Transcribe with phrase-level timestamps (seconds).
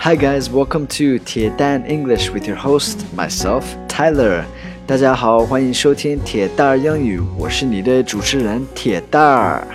[0.00, 4.44] Hi guys, welcome to 铁蛋 English with your host myself Tyler.
[4.86, 9.66] 大家好，欢迎收听铁蛋儿英语，我是你的主持人铁蛋儿。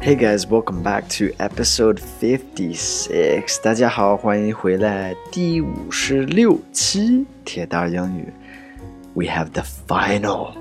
[0.00, 3.60] Hey guys, welcome back to episode fifty-six.
[3.62, 8.32] 大家好，欢迎回来第五十六期铁蛋儿英语。
[9.12, 10.52] We have the final,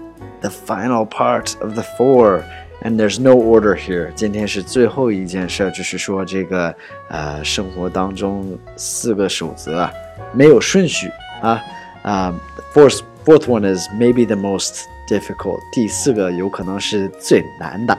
[0.43, 2.43] the final part of the four.
[2.81, 4.13] And there's no order here。
[4.15, 6.73] 今天是最后一件事，就是说这个
[7.09, 9.89] 呃生活当中四个守则
[10.33, 11.11] 没有顺序
[11.41, 11.61] 啊
[12.03, 12.33] 啊。
[12.73, 15.59] Fourth fourth one is maybe the most difficult。
[15.73, 17.97] 第四个有可能是最难的，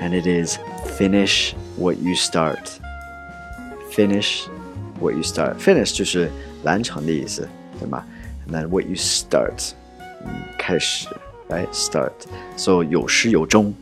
[0.00, 0.56] and it is
[0.98, 4.46] finish what you start。Finish
[4.98, 6.30] what you start。Finish 就是
[6.62, 7.46] 完成的意思，
[7.78, 8.02] 对吗？
[8.48, 9.72] And then what you start，
[10.24, 11.06] 嗯，开始
[11.50, 13.74] ，right？Start。So 有始有终。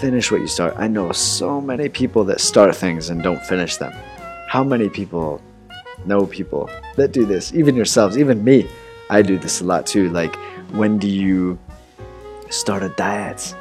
[0.00, 0.74] finish what you start.
[0.76, 3.92] I know so many people that start things and don't finish them.
[4.50, 5.38] How many people
[6.04, 7.52] know people that do this?
[7.54, 8.66] Even yourselves, even me.
[9.08, 10.10] I do this a lot too.
[10.10, 10.36] Like,
[10.72, 11.58] when do you
[12.50, 13.54] start a diet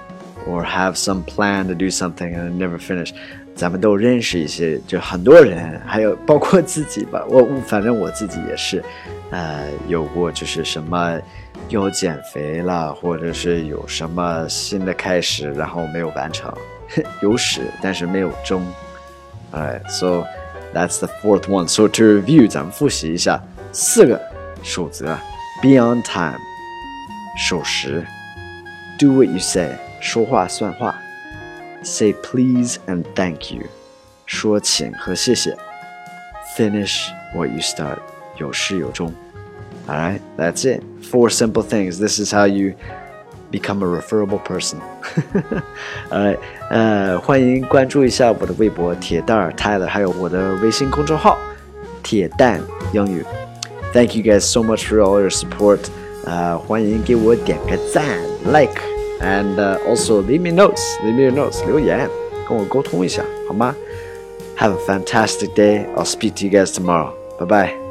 [0.47, 3.13] or have some plan to do something and never finish?
[3.55, 7.23] 咱们都认识一些，就很多人，还有包括自己吧。
[7.29, 8.83] 我反正我自己也是，
[9.29, 11.21] 呃，有过就是什么
[11.69, 16.53] 要减肥了，或者是有什么新的开始，然后没有完成，
[17.21, 18.65] 有始但是没有终。
[19.51, 20.25] Alright, so
[20.73, 21.67] that's the fourth one.
[21.67, 24.19] So to review，咱们复习一下四个
[24.63, 25.17] 守则：
[25.61, 26.39] be on time，
[27.37, 28.03] 守时；
[28.99, 30.99] do what you say，说话算话。
[31.83, 33.63] Say please and thank you，
[34.25, 35.57] 说请和谢谢。
[36.57, 37.97] Finish what you start，
[38.37, 39.13] 有始有终。
[39.87, 40.81] All right, that's it.
[41.01, 41.99] Four simple things.
[41.99, 42.73] This is how you
[43.51, 44.79] become a referable person.
[46.09, 46.37] All right，
[46.69, 51.37] 呃，欢迎关注一下我的微博铁蛋儿 Tyler，还有我的微信公众号
[52.01, 52.61] 铁蛋
[52.93, 53.23] 英语。
[53.93, 55.79] Thank you guys so much for all your support.
[56.25, 58.05] 呃，欢迎给我点个赞，
[58.45, 62.09] like。and uh, also leave me notes, leave me your notes, 留言
[62.47, 63.75] 跟我沟通一下，好吗？
[64.57, 65.85] Have a fantastic day.
[65.95, 67.13] I'll speak to you guys tomorrow.
[67.39, 67.86] Bye bye.